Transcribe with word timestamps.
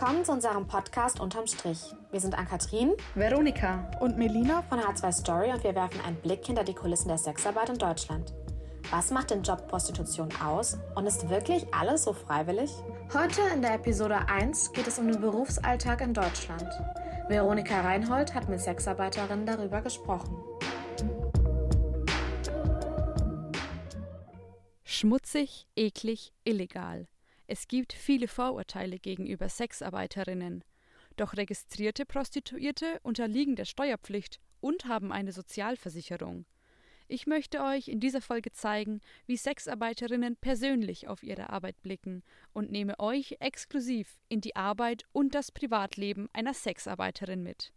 Willkommen 0.00 0.24
zu 0.24 0.30
unserem 0.30 0.64
Podcast 0.68 1.18
Unterm 1.18 1.48
Strich. 1.48 1.92
Wir 2.12 2.20
sind 2.20 2.38
Ann-Kathrin, 2.38 2.92
Veronika 3.16 3.90
und 3.98 4.16
Melina 4.16 4.62
von 4.62 4.78
H2 4.78 5.10
Story 5.10 5.50
und 5.50 5.64
wir 5.64 5.74
werfen 5.74 6.00
einen 6.02 6.14
Blick 6.20 6.46
hinter 6.46 6.62
die 6.62 6.72
Kulissen 6.72 7.08
der 7.08 7.18
Sexarbeit 7.18 7.68
in 7.68 7.78
Deutschland. 7.78 8.32
Was 8.92 9.10
macht 9.10 9.30
den 9.30 9.42
Job 9.42 9.66
Prostitution 9.66 10.28
aus 10.40 10.78
und 10.94 11.04
ist 11.08 11.28
wirklich 11.28 11.66
alles 11.74 12.04
so 12.04 12.12
freiwillig? 12.12 12.70
Heute 13.12 13.40
in 13.52 13.60
der 13.60 13.74
Episode 13.74 14.28
1 14.28 14.72
geht 14.72 14.86
es 14.86 15.00
um 15.00 15.10
den 15.10 15.20
Berufsalltag 15.20 16.00
in 16.00 16.14
Deutschland. 16.14 16.68
Veronika 17.26 17.80
Reinhold 17.80 18.36
hat 18.36 18.48
mit 18.48 18.60
Sexarbeiterinnen 18.60 19.46
darüber 19.46 19.80
gesprochen. 19.80 20.36
Schmutzig, 24.84 25.66
eklig, 25.74 26.32
illegal. 26.44 27.08
Es 27.50 27.66
gibt 27.66 27.94
viele 27.94 28.28
Vorurteile 28.28 28.98
gegenüber 28.98 29.48
Sexarbeiterinnen. 29.48 30.62
Doch 31.16 31.34
registrierte 31.34 32.04
Prostituierte 32.04 33.00
unterliegen 33.02 33.56
der 33.56 33.64
Steuerpflicht 33.64 34.38
und 34.60 34.84
haben 34.84 35.12
eine 35.12 35.32
Sozialversicherung. 35.32 36.44
Ich 37.08 37.26
möchte 37.26 37.62
euch 37.62 37.88
in 37.88 38.00
dieser 38.00 38.20
Folge 38.20 38.52
zeigen, 38.52 39.00
wie 39.24 39.38
Sexarbeiterinnen 39.38 40.36
persönlich 40.36 41.08
auf 41.08 41.22
ihre 41.22 41.48
Arbeit 41.48 41.80
blicken 41.80 42.22
und 42.52 42.70
nehme 42.70 43.00
euch 43.00 43.38
exklusiv 43.40 44.20
in 44.28 44.42
die 44.42 44.54
Arbeit 44.54 45.04
und 45.12 45.34
das 45.34 45.50
Privatleben 45.50 46.28
einer 46.34 46.52
Sexarbeiterin 46.52 47.42
mit. 47.42 47.72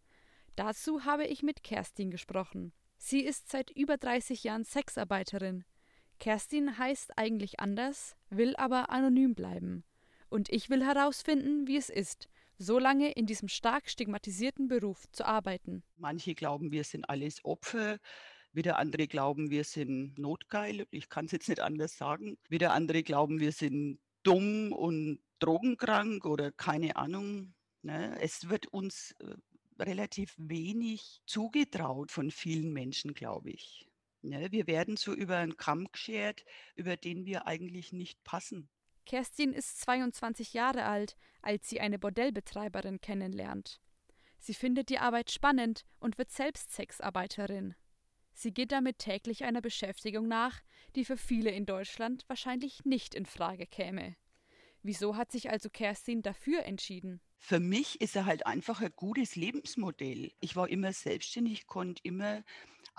Dazu 0.57 1.05
habe 1.05 1.25
ich 1.25 1.43
mit 1.43 1.63
Kerstin 1.63 2.11
gesprochen. 2.11 2.73
Sie 2.97 3.21
ist 3.21 3.49
seit 3.49 3.71
über 3.71 3.95
30 3.95 4.43
Jahren 4.43 4.65
Sexarbeiterin, 4.65 5.63
Kerstin 6.21 6.77
heißt 6.77 7.17
eigentlich 7.17 7.59
anders, 7.59 8.15
will 8.29 8.55
aber 8.55 8.91
anonym 8.91 9.33
bleiben. 9.33 9.83
Und 10.29 10.49
ich 10.49 10.69
will 10.69 10.85
herausfinden, 10.85 11.67
wie 11.67 11.77
es 11.77 11.89
ist, 11.89 12.29
so 12.59 12.77
lange 12.77 13.11
in 13.11 13.25
diesem 13.25 13.47
stark 13.47 13.89
stigmatisierten 13.89 14.67
Beruf 14.67 15.11
zu 15.11 15.25
arbeiten. 15.25 15.81
Manche 15.97 16.35
glauben, 16.35 16.71
wir 16.71 16.83
sind 16.83 17.09
alles 17.09 17.43
Opfer. 17.43 17.97
Wieder 18.53 18.77
andere 18.77 19.07
glauben, 19.07 19.49
wir 19.49 19.63
sind 19.63 20.19
notgeil. 20.19 20.85
Ich 20.91 21.09
kann 21.09 21.25
es 21.25 21.31
jetzt 21.31 21.49
nicht 21.49 21.59
anders 21.59 21.97
sagen. 21.97 22.37
Wieder 22.49 22.71
andere 22.73 23.01
glauben, 23.01 23.39
wir 23.39 23.51
sind 23.51 23.97
dumm 24.21 24.73
und 24.73 25.19
drogenkrank 25.39 26.25
oder 26.25 26.51
keine 26.51 26.97
Ahnung. 26.97 27.55
Ne? 27.81 28.15
Es 28.21 28.47
wird 28.47 28.67
uns 28.67 29.15
äh, 29.21 29.33
relativ 29.81 30.35
wenig 30.37 31.21
zugetraut 31.25 32.11
von 32.11 32.29
vielen 32.29 32.71
Menschen, 32.73 33.15
glaube 33.15 33.49
ich. 33.49 33.87
Ne, 34.23 34.51
wir 34.51 34.67
werden 34.67 34.97
so 34.97 35.13
über 35.13 35.37
einen 35.37 35.57
Kamm 35.57 35.87
geschert, 35.91 36.45
über 36.75 36.95
den 36.95 37.25
wir 37.25 37.47
eigentlich 37.47 37.91
nicht 37.91 38.23
passen. 38.23 38.69
Kerstin 39.05 39.53
ist 39.53 39.81
22 39.81 40.53
Jahre 40.53 40.85
alt, 40.85 41.17
als 41.41 41.67
sie 41.67 41.79
eine 41.79 41.97
Bordellbetreiberin 41.97 43.01
kennenlernt. 43.01 43.81
Sie 44.37 44.53
findet 44.53 44.89
die 44.89 44.99
Arbeit 44.99 45.31
spannend 45.31 45.85
und 45.99 46.17
wird 46.17 46.31
selbst 46.31 46.71
Sexarbeiterin. 46.73 47.75
Sie 48.33 48.53
geht 48.53 48.71
damit 48.71 48.99
täglich 48.99 49.43
einer 49.43 49.61
Beschäftigung 49.61 50.27
nach, 50.27 50.61
die 50.95 51.05
für 51.05 51.17
viele 51.17 51.51
in 51.51 51.65
Deutschland 51.65 52.23
wahrscheinlich 52.27 52.85
nicht 52.85 53.13
in 53.13 53.25
Frage 53.25 53.67
käme. 53.67 54.15
Wieso 54.83 55.15
hat 55.15 55.31
sich 55.31 55.49
also 55.51 55.69
Kerstin 55.69 56.21
dafür 56.21 56.63
entschieden? 56.63 57.21
Für 57.37 57.59
mich 57.59 58.01
ist 58.01 58.15
er 58.15 58.25
halt 58.25 58.45
einfach 58.45 58.81
ein 58.81 58.93
gutes 58.95 59.35
Lebensmodell. 59.35 60.31
Ich 60.39 60.55
war 60.55 60.69
immer 60.69 60.93
selbstständig, 60.93 61.67
konnte 61.67 62.01
immer 62.03 62.43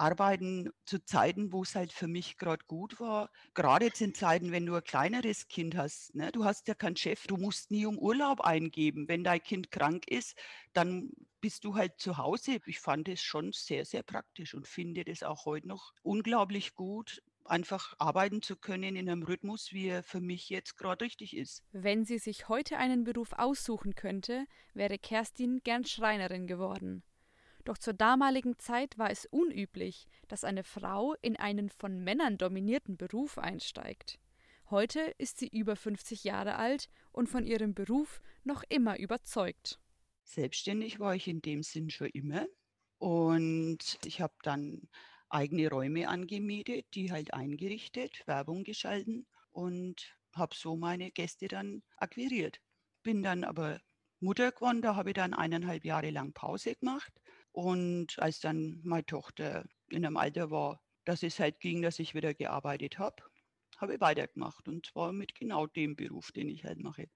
arbeiten 0.03 0.69
zu 0.85 1.05
Zeiten, 1.05 1.53
wo 1.53 1.63
es 1.63 1.77
halt 1.77 1.93
für 1.93 2.09
mich 2.09 2.37
gerade 2.37 2.65
gut 2.67 2.99
war. 2.99 3.31
Gerade 3.55 3.87
jetzt 3.87 4.01
in 4.01 4.15
Zeiten, 4.15 4.51
wenn 4.51 4.67
du 4.67 4.75
ein 4.75 4.83
kleineres 4.83 5.47
Kind 5.47 5.77
hast, 5.77 6.15
ne? 6.17 6.33
du 6.33 6.45
hast 6.45 6.67
ja 6.67 6.75
keinen 6.75 6.97
Chef, 6.97 7.29
du 7.29 7.37
musst 7.37 7.71
nie 7.71 7.87
um 7.87 7.99
Urlaub 7.99 8.41
eingeben. 8.41 9.07
Wenn 9.07 9.23
dein 9.23 9.41
Kind 9.41 9.71
krank 9.71 10.09
ist, 10.09 10.37
dann 10.73 11.11
bist 11.41 11.65
du 11.65 11.77
halt 11.77 12.01
zu 12.01 12.19
Hause. 12.19 12.59
Ich 12.67 12.81
fand 12.81 13.09
es 13.09 13.23
schon 13.23 13.53
sehr, 13.53 13.85
sehr 13.85 14.03
praktisch 14.03 14.55
und 14.55 14.67
finde 14.67 15.05
das 15.05 15.23
auch 15.23 15.47
heute 15.47 15.69
noch 15.69 15.93
unglaublich 16.03 16.75
gut, 16.75 17.23
einfach 17.45 17.95
arbeiten 17.99 18.43
zu 18.43 18.57
können 18.57 18.97
in 18.97 19.09
einem 19.09 19.23
Rhythmus, 19.23 19.73
wie 19.73 19.87
er 19.87 20.03
für 20.03 20.21
mich 20.21 20.49
jetzt 20.49 20.77
gerade 20.77 21.05
richtig 21.05 21.37
ist. 21.37 21.63
Wenn 21.71 22.05
sie 22.05 22.19
sich 22.19 22.49
heute 22.49 22.77
einen 22.77 23.05
Beruf 23.05 23.33
aussuchen 23.35 23.95
könnte, 23.95 24.47
wäre 24.75 24.99
Kerstin 24.99 25.61
gern 25.63 25.85
Schreinerin 25.85 26.49
geworden. 26.49 27.05
Doch 27.65 27.79
zur 27.79 27.95
damaligen 27.95 28.59
Zeit 28.59 28.99
war 28.99 29.11
es 29.11 29.27
unüblich, 29.27 30.09
dass 30.29 30.43
eine 30.43 30.65
Frau 30.65 31.15
in 31.23 31.37
einen 31.37 31.69
von 31.69 32.03
Männern 32.03 32.37
dominierten 32.37 32.97
Beruf 32.97 33.39
einsteigt. 33.39 34.19
Heute 34.69 35.15
ist 35.19 35.39
sie 35.39 35.49
über 35.49 35.77
50 35.77 36.25
Jahre 36.25 36.57
alt 36.57 36.89
und 37.13 37.29
von 37.29 37.47
ihrem 37.47 37.75
Beruf 37.75 38.21
noch 38.43 38.65
immer 38.69 38.99
überzeugt. 38.99 39.79
Selbstständig 40.25 40.99
war 40.99 41.15
ich 41.15 41.29
in 41.29 41.41
dem 41.41 41.63
Sinn 41.63 41.91
schon 41.91 42.09
immer. 42.09 42.47
Und 42.99 43.99
ich 44.05 44.21
habe 44.21 44.35
dann 44.43 44.89
eigene 45.29 45.69
Räume 45.69 46.09
angemietet, 46.09 46.87
die 46.95 47.13
halt 47.13 47.35
eingerichtet, 47.35 48.27
Werbung 48.27 48.65
geschalten 48.65 49.27
und 49.51 50.17
habe 50.35 50.55
so 50.57 50.77
meine 50.77 51.11
Gäste 51.11 51.49
dann 51.49 51.83
akquiriert. 51.97 52.61
Bin 53.03 53.23
dann 53.23 53.45
aber 53.45 53.81
Mutter 54.21 54.53
geworden, 54.53 54.83
da 54.83 54.95
habe 54.95 55.11
ich 55.11 55.15
dann 55.15 55.35
eineinhalb 55.35 55.85
Jahre 55.85 56.11
lang 56.11 56.33
Pause 56.33 56.77
gemacht 56.77 57.13
und 57.53 58.19
als 58.19 58.41
dann 58.41 58.81
meine 58.83 59.07
Tochter 59.07 59.67
in 59.89 60.05
einem 60.05 60.17
Alter 60.17 60.51
war, 60.51 60.83
dass 61.05 61.23
es 61.23 61.39
halt 61.39 61.61
ging, 61.61 61.83
dass 61.83 61.99
ich 61.99 62.15
wieder 62.15 62.35
gearbeitet 62.35 62.99
habe, 62.99 63.23
habe 63.77 63.95
ich 63.95 64.01
weitergemacht 64.01 64.69
und 64.69 64.87
zwar 64.87 65.13
mit 65.13 65.35
genau 65.35 65.67
dem 65.67 65.97
Beruf, 65.97 66.33
den 66.33 66.49
ich 66.49 66.65
halt 66.65 66.79
mache. 66.79 67.09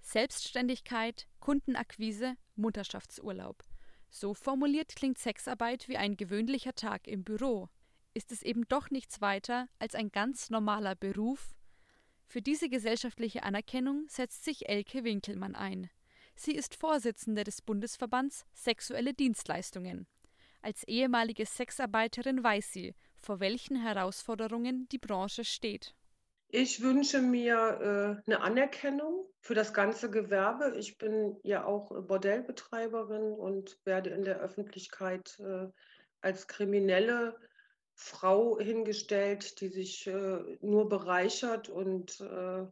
Selbstständigkeit, 0.00 1.28
Kundenakquise, 1.40 2.36
Mutterschaftsurlaub. 2.56 3.64
So 4.08 4.34
formuliert 4.34 4.96
klingt 4.96 5.18
Sexarbeit 5.18 5.88
wie 5.88 5.96
ein 5.96 6.16
gewöhnlicher 6.16 6.74
Tag 6.74 7.06
im 7.06 7.22
Büro. 7.22 7.68
Ist 8.12 8.32
es 8.32 8.42
eben 8.42 8.66
doch 8.68 8.90
nichts 8.90 9.20
weiter 9.20 9.68
als 9.78 9.94
ein 9.94 10.10
ganz 10.10 10.50
normaler 10.50 10.96
Beruf? 10.96 11.54
Für 12.26 12.42
diese 12.42 12.68
gesellschaftliche 12.68 13.42
Anerkennung 13.44 14.06
setzt 14.08 14.44
sich 14.44 14.68
Elke 14.68 15.04
Winkelmann 15.04 15.54
ein. 15.54 15.90
Sie 16.42 16.54
ist 16.54 16.74
Vorsitzende 16.74 17.44
des 17.44 17.60
Bundesverbands 17.60 18.46
Sexuelle 18.54 19.12
Dienstleistungen. 19.12 20.06
Als 20.62 20.84
ehemalige 20.84 21.44
Sexarbeiterin 21.44 22.42
weiß 22.42 22.72
sie, 22.72 22.94
vor 23.18 23.40
welchen 23.40 23.76
Herausforderungen 23.76 24.88
die 24.88 24.96
Branche 24.96 25.44
steht. 25.44 25.94
Ich 26.48 26.80
wünsche 26.80 27.20
mir 27.20 28.22
äh, 28.26 28.30
eine 28.30 28.40
Anerkennung 28.40 29.26
für 29.40 29.52
das 29.52 29.74
ganze 29.74 30.10
Gewerbe. 30.10 30.78
Ich 30.78 30.96
bin 30.96 31.36
ja 31.42 31.66
auch 31.66 31.90
Bordellbetreiberin 32.06 33.34
und 33.34 33.78
werde 33.84 34.08
in 34.08 34.24
der 34.24 34.40
Öffentlichkeit 34.40 35.38
äh, 35.40 35.66
als 36.22 36.48
kriminelle 36.48 37.38
Frau 37.92 38.58
hingestellt, 38.58 39.60
die 39.60 39.68
sich 39.68 40.06
äh, 40.06 40.38
nur 40.62 40.88
bereichert 40.88 41.68
und 41.68 42.18
äh, 42.22 42.64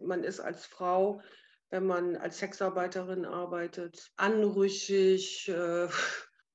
man 0.00 0.24
ist 0.24 0.40
als 0.40 0.66
Frau 0.66 1.22
wenn 1.70 1.86
man 1.86 2.16
als 2.16 2.38
Sexarbeiterin 2.38 3.24
arbeitet, 3.24 4.10
anrüchig. 4.16 5.48
Äh, 5.48 5.88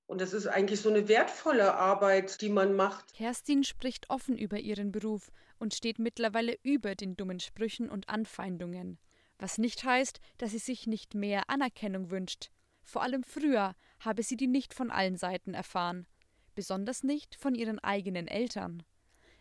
und 0.06 0.20
das 0.22 0.34
ist 0.34 0.48
eigentlich 0.48 0.82
so 0.82 0.90
eine 0.90 1.08
wertvolle 1.08 1.76
Arbeit, 1.76 2.42
die 2.42 2.50
man 2.50 2.76
macht. 2.76 3.14
Kerstin 3.14 3.64
spricht 3.64 4.10
offen 4.10 4.38
über 4.38 4.60
ihren 4.60 4.92
Beruf 4.92 5.32
und 5.58 5.74
steht 5.74 6.00
mittlerweile 6.00 6.58
über 6.64 6.96
den 6.96 7.16
dummen 7.16 7.40
Sprüchen 7.40 7.90
und 7.90 8.10
Anfeindungen. 8.10 9.00
Was 9.38 9.58
nicht 9.58 9.84
heißt, 9.84 10.20
dass 10.38 10.52
sie 10.52 10.60
sich 10.60 10.86
nicht 10.86 11.16
mehr 11.16 11.50
Anerkennung 11.50 12.12
wünscht. 12.12 12.52
Vor 12.84 13.04
allem 13.04 13.24
früher 13.24 13.76
habe 14.00 14.24
sie 14.24 14.36
die 14.36 14.48
nicht 14.48 14.74
von 14.74 14.92
allen 14.92 15.18
Seiten 15.18 15.54
erfahren. 15.54 16.08
Besonders 16.56 17.04
nicht 17.04 17.36
von 17.36 17.56
ihren 17.56 17.80
eigenen 17.80 18.28
Eltern. 18.28 18.84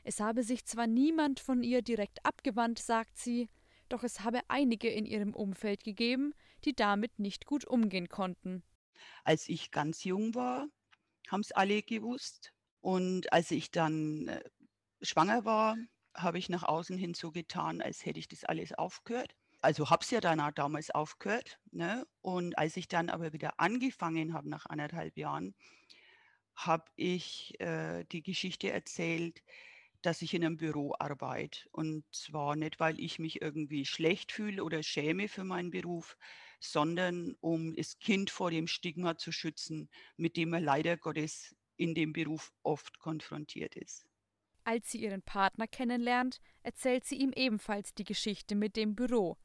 Es 0.05 0.21
habe 0.21 0.43
sich 0.43 0.65
zwar 0.65 0.87
niemand 0.87 1.41
von 1.41 1.63
ihr 1.63 1.83
direkt 1.83 2.25
abgewandt, 2.25 2.79
sagt 2.79 3.19
sie, 3.19 3.49
doch 3.93 4.03
es 4.03 4.21
habe 4.21 4.41
einige 4.49 4.89
in 4.89 5.07
ihrem 5.07 5.35
Umfeld 5.35 5.85
gegeben, 5.85 6.35
die 6.65 6.75
damit 6.75 7.19
nicht 7.19 7.47
gut 7.47 7.67
umgehen 7.67 8.09
konnten. 8.09 8.63
Als 9.25 9.49
ich 9.49 9.71
ganz 9.71 10.05
jung 10.05 10.35
war, 10.35 10.67
haben 11.29 11.41
es 11.41 11.53
alle 11.53 11.83
gewusst. 11.83 12.53
Und 12.81 13.33
als 13.33 13.51
ich 13.51 13.71
dann 13.71 14.29
äh, 14.29 14.43
schwanger 15.03 15.45
war, 15.45 15.77
habe 16.15 16.39
ich 16.39 16.49
nach 16.49 16.63
außen 16.63 16.97
hin 16.97 17.15
so 17.15 17.31
getan, 17.31 17.81
als 17.81 18.05
hätte 18.05 18.19
ich 18.19 18.29
das 18.29 18.45
alles 18.45 18.73
aufgehört. 18.73 19.35
Also 19.61 19.91
habe 19.91 20.03
es 20.03 20.11
ja 20.11 20.21
dann 20.21 20.41
auch 20.41 20.53
damals 20.53 20.91
aufgehört. 20.91 21.61
Ne? 21.71 22.07
Und 22.23 22.59
als 22.59 22.77
ich 22.77 22.89
dann 22.89 23.11
aber 23.11 23.33
wieder 23.33 23.61
angefangen 23.61 24.33
habe 24.33 24.49
nach 24.49 24.67
anderthalb 24.67 25.17
Jahren, 25.17 25.55
habe 26.55 26.85
ich 26.97 27.59
äh, 27.61 28.05
die 28.05 28.23
Geschichte 28.23 28.71
erzählt, 28.71 29.43
dass 30.03 30.23
ich 30.23 30.35
in 30.35 30.45
einem 30.45 30.57
Büro 30.57 30.95
arbeite. 30.99 31.69
Und 31.73 32.05
zwar 32.13 32.57
nicht, 32.57 32.81
weil 32.81 32.99
ich 32.99 33.19
mich 33.19 33.43
irgendwie 33.43 33.85
schlecht 33.85 34.33
fühle 34.33 34.65
oder 34.65 34.83
schäme 34.83 35.29
für 35.29 35.45
meinen 35.45 35.71
Beruf, 35.71 36.17
sondern 36.61 37.35
um 37.41 37.75
das 37.75 37.99
Kind 37.99 38.31
vor 38.31 38.51
dem 38.51 38.67
Stigma 38.67 39.17
zu 39.17 39.33
schützen, 39.33 39.89
mit 40.17 40.37
dem 40.37 40.53
er 40.53 40.61
leider 40.61 40.97
Gottes 40.97 41.55
in 41.77 41.95
dem 41.95 42.13
Beruf 42.13 42.53
oft 42.63 42.99
konfrontiert 42.99 43.75
ist. 43.77 44.07
Als 44.65 44.91
sie 44.91 45.03
ihren 45.03 45.23
Partner 45.23 45.67
kennenlernt, 45.67 46.41
erzählt 46.63 47.07
sie 47.07 47.17
ihm 47.17 47.33
ebenfalls 47.35 47.95
die 47.95 48.05
Geschichte 48.05 48.55
mit 48.55 48.77
dem 48.77 48.95
Büro. 48.95 49.39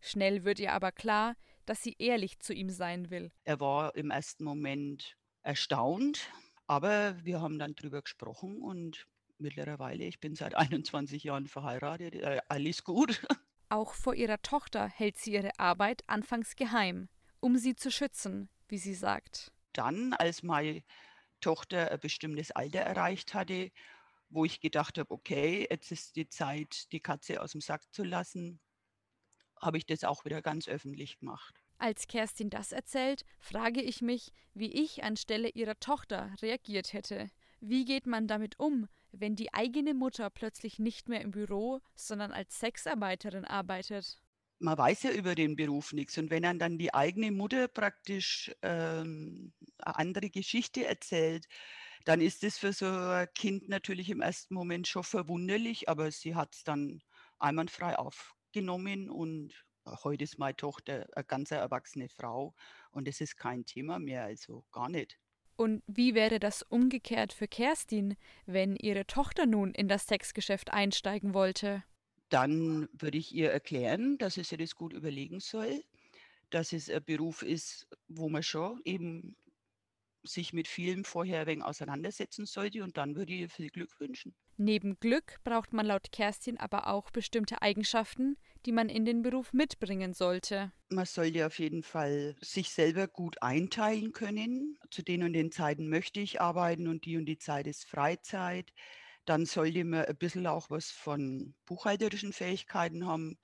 Schnell 0.00 0.44
wird 0.44 0.58
ihr 0.58 0.72
aber 0.72 0.92
klar, 0.92 1.36
dass 1.66 1.82
sie 1.82 1.96
ehrlich 1.98 2.40
zu 2.40 2.52
ihm 2.52 2.70
sein 2.70 3.10
will. 3.10 3.30
Er 3.44 3.60
war 3.60 3.94
im 3.94 4.10
ersten 4.10 4.44
Moment 4.44 5.16
erstaunt, 5.42 6.30
aber 6.66 7.22
wir 7.24 7.40
haben 7.40 7.58
dann 7.58 7.74
drüber 7.74 8.02
gesprochen 8.02 8.62
und 8.62 9.06
mittlerweile, 9.38 10.04
ich 10.04 10.20
bin 10.20 10.34
seit 10.34 10.54
21 10.56 11.24
Jahren 11.24 11.46
verheiratet, 11.46 12.14
äh, 12.14 12.40
alles 12.48 12.84
gut. 12.84 13.20
Auch 13.68 13.94
vor 13.94 14.14
ihrer 14.14 14.40
Tochter 14.42 14.88
hält 14.88 15.16
sie 15.18 15.32
ihre 15.32 15.58
Arbeit 15.58 16.02
anfangs 16.06 16.54
geheim, 16.54 17.08
um 17.40 17.56
sie 17.56 17.74
zu 17.74 17.90
schützen, 17.90 18.48
wie 18.68 18.78
sie 18.78 18.94
sagt. 18.94 19.52
Dann, 19.72 20.12
als 20.12 20.42
meine 20.42 20.84
Tochter 21.40 21.90
ein 21.90 21.98
bestimmtes 21.98 22.52
Alter 22.52 22.80
erreicht 22.80 23.34
hatte, 23.34 23.72
wo 24.28 24.44
ich 24.44 24.60
gedacht 24.60 24.98
habe, 24.98 25.10
okay, 25.10 25.66
jetzt 25.70 25.90
ist 25.92 26.16
die 26.16 26.28
Zeit, 26.28 26.92
die 26.92 27.00
Katze 27.00 27.40
aus 27.40 27.52
dem 27.52 27.60
Sack 27.60 27.82
zu 27.92 28.04
lassen, 28.04 28.60
habe 29.60 29.78
ich 29.78 29.86
das 29.86 30.04
auch 30.04 30.24
wieder 30.24 30.42
ganz 30.42 30.68
öffentlich 30.68 31.18
gemacht. 31.18 31.54
Als 31.78 32.06
Kerstin 32.06 32.50
das 32.50 32.72
erzählt, 32.72 33.24
frage 33.40 33.82
ich 33.82 34.00
mich, 34.02 34.32
wie 34.52 34.72
ich 34.72 35.02
anstelle 35.02 35.48
ihrer 35.48 35.78
Tochter 35.80 36.34
reagiert 36.40 36.92
hätte. 36.92 37.28
Wie 37.60 37.84
geht 37.84 38.06
man 38.06 38.26
damit 38.26 38.58
um, 38.58 38.88
wenn 39.18 39.36
die 39.36 39.52
eigene 39.52 39.94
Mutter 39.94 40.30
plötzlich 40.30 40.78
nicht 40.78 41.08
mehr 41.08 41.20
im 41.20 41.30
Büro, 41.30 41.80
sondern 41.94 42.32
als 42.32 42.58
Sexarbeiterin 42.60 43.44
arbeitet? 43.44 44.18
Man 44.58 44.78
weiß 44.78 45.02
ja 45.04 45.10
über 45.10 45.34
den 45.34 45.56
Beruf 45.56 45.92
nichts. 45.92 46.16
Und 46.18 46.30
wenn 46.30 46.58
dann 46.58 46.78
die 46.78 46.94
eigene 46.94 47.32
Mutter 47.32 47.68
praktisch 47.68 48.52
ähm, 48.62 49.52
eine 49.78 49.96
andere 49.96 50.30
Geschichte 50.30 50.86
erzählt, 50.86 51.48
dann 52.04 52.20
ist 52.20 52.44
es 52.44 52.58
für 52.58 52.72
so 52.72 52.86
ein 52.86 53.28
Kind 53.34 53.68
natürlich 53.68 54.10
im 54.10 54.20
ersten 54.20 54.54
Moment 54.54 54.86
schon 54.86 55.04
verwunderlich, 55.04 55.88
aber 55.88 56.10
sie 56.10 56.34
hat 56.34 56.54
es 56.54 56.64
dann 56.64 57.02
einwandfrei 57.38 57.96
aufgenommen 57.98 59.10
und 59.10 59.54
heute 59.86 60.24
ist 60.24 60.38
meine 60.38 60.56
Tochter 60.56 61.06
eine 61.14 61.24
ganz 61.24 61.50
erwachsene 61.50 62.08
Frau 62.08 62.54
und 62.90 63.08
es 63.08 63.20
ist 63.20 63.36
kein 63.36 63.64
Thema 63.64 63.98
mehr, 63.98 64.24
also 64.24 64.64
gar 64.70 64.88
nicht. 64.88 65.18
Und 65.56 65.82
wie 65.86 66.14
wäre 66.14 66.40
das 66.40 66.62
umgekehrt 66.62 67.32
für 67.32 67.46
Kerstin, 67.46 68.16
wenn 68.46 68.76
ihre 68.76 69.06
Tochter 69.06 69.46
nun 69.46 69.72
in 69.72 69.88
das 69.88 70.06
Sexgeschäft 70.06 70.72
einsteigen 70.72 71.34
wollte? 71.34 71.84
Dann 72.28 72.88
würde 72.92 73.18
ich 73.18 73.34
ihr 73.34 73.50
erklären, 73.50 74.18
dass 74.18 74.34
sie 74.34 74.42
sich 74.42 74.58
das 74.58 74.74
gut 74.74 74.92
überlegen 74.92 75.40
soll, 75.40 75.84
dass 76.50 76.72
es 76.72 76.90
ein 76.90 77.04
Beruf 77.04 77.42
ist, 77.42 77.86
wo 78.08 78.28
man 78.28 78.42
schon 78.42 78.80
eben 78.84 79.36
sich 80.24 80.52
mit 80.52 80.66
vielem 80.68 81.04
vorher 81.04 81.42
ein 81.42 81.46
wenig 81.46 81.64
auseinandersetzen 81.64 82.46
sollte 82.46 82.82
und 82.82 82.96
dann 82.96 83.14
würde 83.14 83.32
ich 83.32 83.40
ihr 83.40 83.50
viel 83.50 83.70
Glück 83.70 84.00
wünschen. 84.00 84.34
Neben 84.56 84.98
Glück 84.98 85.40
braucht 85.44 85.72
man 85.72 85.86
laut 85.86 86.12
Kerstin 86.12 86.58
aber 86.58 86.86
auch 86.88 87.10
bestimmte 87.10 87.60
Eigenschaften, 87.62 88.36
die 88.66 88.72
man 88.72 88.88
in 88.88 89.04
den 89.04 89.22
Beruf 89.22 89.52
mitbringen 89.52 90.14
sollte. 90.14 90.72
Man 90.88 91.06
sollte 91.06 91.46
auf 91.46 91.58
jeden 91.58 91.82
Fall 91.82 92.36
sich 92.40 92.70
selber 92.70 93.08
gut 93.08 93.42
einteilen 93.42 94.12
können. 94.12 94.78
Zu 94.90 95.02
den 95.02 95.22
und 95.22 95.32
den 95.32 95.50
Zeiten 95.50 95.88
möchte 95.88 96.20
ich 96.20 96.40
arbeiten 96.40 96.88
und 96.88 97.04
die 97.04 97.16
und 97.16 97.26
die 97.26 97.38
Zeit 97.38 97.66
ist 97.66 97.86
Freizeit. 97.86 98.72
Dann 99.24 99.46
sollte 99.46 99.84
man 99.84 100.04
ein 100.04 100.16
bisschen 100.16 100.46
auch 100.46 100.70
was 100.70 100.90
von 100.90 101.54
buchhalterischen 101.66 102.32
Fähigkeiten 102.32 103.06
haben. 103.06 103.38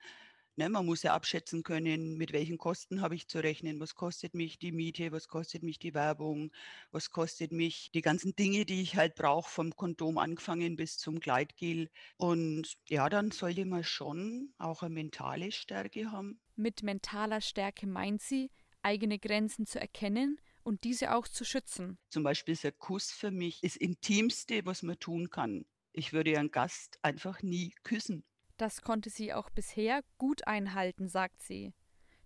Ne, 0.57 0.69
man 0.69 0.85
muss 0.85 1.03
ja 1.03 1.13
abschätzen 1.13 1.63
können, 1.63 2.17
mit 2.17 2.33
welchen 2.33 2.57
Kosten 2.57 3.01
habe 3.01 3.15
ich 3.15 3.27
zu 3.27 3.39
rechnen, 3.39 3.79
was 3.79 3.95
kostet 3.95 4.33
mich 4.33 4.59
die 4.59 4.73
Miete, 4.73 5.13
was 5.13 5.29
kostet 5.29 5.63
mich 5.63 5.79
die 5.79 5.93
Werbung, 5.93 6.51
was 6.91 7.09
kostet 7.09 7.53
mich 7.53 7.89
die 7.93 8.01
ganzen 8.01 8.35
Dinge, 8.35 8.65
die 8.65 8.81
ich 8.81 8.97
halt 8.97 9.15
brauche, 9.15 9.49
vom 9.49 9.75
Kondom 9.75 10.17
angefangen 10.17 10.75
bis 10.75 10.97
zum 10.97 11.21
Gleitgel. 11.21 11.89
Und 12.17 12.77
ja, 12.89 13.07
dann 13.07 13.31
sollte 13.31 13.65
man 13.65 13.85
schon 13.85 14.53
auch 14.57 14.83
eine 14.83 14.93
mentale 14.93 15.53
Stärke 15.53 16.11
haben. 16.11 16.41
Mit 16.57 16.83
mentaler 16.83 17.39
Stärke 17.39 17.87
meint 17.87 18.21
sie, 18.21 18.51
eigene 18.83 19.19
Grenzen 19.19 19.65
zu 19.65 19.79
erkennen 19.79 20.37
und 20.63 20.83
diese 20.83 21.15
auch 21.15 21.27
zu 21.27 21.45
schützen. 21.45 21.97
Zum 22.09 22.23
Beispiel 22.23 22.53
ist 22.53 22.65
ein 22.65 22.77
Kuss 22.77 23.11
für 23.11 23.31
mich 23.31 23.61
das 23.61 23.77
Intimste, 23.77 24.65
was 24.65 24.83
man 24.83 24.99
tun 24.99 25.29
kann. 25.29 25.65
Ich 25.93 26.13
würde 26.13 26.37
einen 26.37 26.51
Gast 26.51 26.99
einfach 27.01 27.41
nie 27.41 27.73
küssen. 27.83 28.23
Das 28.61 28.83
konnte 28.83 29.09
sie 29.09 29.33
auch 29.33 29.49
bisher 29.49 30.03
gut 30.19 30.45
einhalten, 30.45 31.07
sagt 31.07 31.41
sie. 31.41 31.73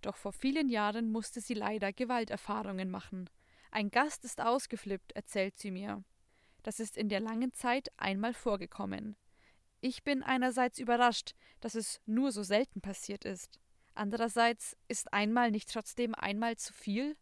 Doch 0.01 0.17
vor 0.17 0.33
vielen 0.33 0.67
Jahren 0.67 1.09
musste 1.09 1.39
sie 1.39 1.53
leider 1.53 1.93
Gewalterfahrungen 1.93 2.91
machen. 2.91 3.29
Ein 3.71 3.89
Gast 3.89 4.25
ist 4.25 4.41
ausgeflippt, 4.41 5.13
erzählt 5.13 5.57
sie 5.57 5.71
mir. 5.71 6.03
Das 6.61 6.81
ist 6.81 6.97
in 6.97 7.07
der 7.07 7.21
langen 7.21 7.53
Zeit 7.53 7.87
einmal 7.95 8.33
vorgekommen. 8.33 9.15
Ich 9.79 10.03
bin 10.03 10.23
einerseits 10.23 10.77
überrascht, 10.77 11.35
dass 11.61 11.73
es 11.73 12.01
nur 12.05 12.33
so 12.33 12.43
selten 12.43 12.81
passiert 12.81 13.23
ist. 13.23 13.61
Andererseits 13.93 14.75
ist 14.89 15.13
einmal 15.13 15.51
nicht 15.51 15.71
trotzdem 15.71 16.13
einmal 16.15 16.57
zu 16.57 16.73
viel? 16.73 17.15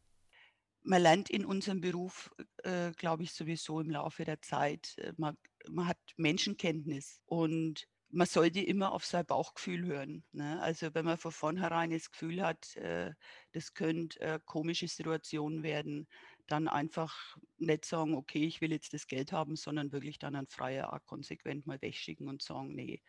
Man 0.81 1.03
lernt 1.03 1.29
in 1.29 1.45
unserem 1.45 1.81
Beruf, 1.81 2.31
äh, 2.63 2.91
glaube 2.93 3.21
ich, 3.21 3.33
sowieso 3.33 3.79
im 3.79 3.91
Laufe 3.91 4.25
der 4.25 4.41
Zeit. 4.41 4.95
Äh, 4.97 5.13
man, 5.17 5.37
man 5.69 5.87
hat 5.87 5.99
Menschenkenntnis 6.17 7.21
und 7.27 7.87
man 8.13 8.27
sollte 8.27 8.61
immer 8.61 8.91
auf 8.91 9.05
sein 9.05 9.25
Bauchgefühl 9.25 9.85
hören. 9.85 10.23
Ne? 10.31 10.61
Also 10.61 10.93
wenn 10.93 11.05
man 11.05 11.17
von 11.17 11.31
vornherein 11.31 11.89
das 11.89 12.11
Gefühl 12.11 12.43
hat, 12.43 12.75
äh, 12.75 13.11
das 13.51 13.73
könnte 13.73 14.19
äh, 14.21 14.39
komische 14.45 14.87
Situation 14.87 15.63
werden, 15.63 16.07
dann 16.47 16.67
einfach 16.67 17.37
nicht 17.57 17.85
sagen, 17.85 18.13
okay, 18.15 18.45
ich 18.45 18.61
will 18.61 18.71
jetzt 18.71 18.93
das 18.93 19.07
Geld 19.07 19.31
haben, 19.31 19.55
sondern 19.55 19.91
wirklich 19.91 20.19
dann 20.19 20.35
ein 20.35 20.47
freier 20.47 20.93
Art 20.93 21.05
konsequent 21.05 21.65
mal 21.65 21.81
wegschicken 21.81 22.27
und 22.27 22.41
sagen, 22.41 22.75
nee, 22.75 23.01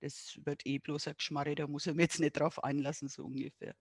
das 0.00 0.40
wird 0.44 0.64
eh 0.64 0.78
bloß 0.78 1.08
ein 1.08 1.16
Geschmarre, 1.16 1.54
da 1.54 1.66
muss 1.66 1.86
er 1.86 1.94
mir 1.94 2.02
jetzt 2.02 2.20
nicht 2.20 2.38
drauf 2.38 2.64
einlassen, 2.64 3.08
so 3.08 3.24
ungefähr. 3.24 3.74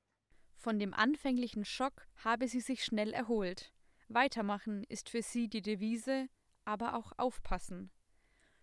Von 0.55 0.77
dem 0.77 0.93
anfänglichen 0.93 1.63
Schock 1.63 2.07
habe 2.17 2.49
sie 2.49 2.59
sich 2.59 2.83
schnell 2.83 3.13
erholt. 3.13 3.71
Weitermachen 4.09 4.83
ist 4.83 5.07
für 5.07 5.21
sie 5.21 5.47
die 5.47 5.61
Devise, 5.61 6.27
aber 6.65 6.95
auch 6.95 7.13
aufpassen. 7.17 7.91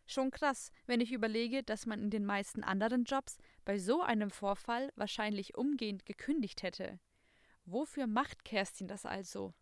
Schon 0.07 0.31
krass, 0.31 0.71
wenn 0.87 1.01
ich 1.01 1.13
überlege, 1.13 1.63
dass 1.63 1.85
man 1.85 2.01
in 2.01 2.11
den 2.11 2.25
meisten 2.25 2.63
anderen 2.63 3.05
Jobs 3.05 3.39
bei 3.65 3.79
so 3.79 4.03
einem 4.03 4.31
Vorfall 4.31 4.93
wahrscheinlich 4.95 5.57
umgehend 5.57 6.07
gekündigt 6.07 6.63
hätte. 6.63 7.01
Wofür 7.65 8.07
macht 8.07 8.45
Kerstin 8.45 8.87
das 8.87 9.05
also? 9.05 9.53